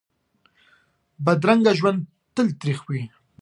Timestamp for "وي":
2.89-3.03